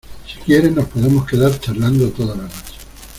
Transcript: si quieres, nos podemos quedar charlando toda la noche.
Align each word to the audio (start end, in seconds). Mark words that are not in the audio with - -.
si 0.27 0.39
quieres, 0.39 0.71
nos 0.73 0.85
podemos 0.87 1.27
quedar 1.27 1.59
charlando 1.59 2.09
toda 2.09 2.35
la 2.35 2.41
noche. 2.45 2.73